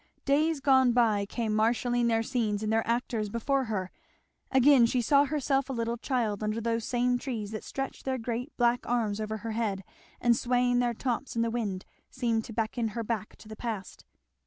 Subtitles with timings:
[0.25, 3.91] Days gone by came marshalling their scenes and their actors before her;
[4.49, 8.51] again she saw herself a little child under those same trees that stretched their great
[8.57, 9.83] black arms over her head
[10.19, 14.03] and swaying their tops in the wind seemed to beckon her back to the past.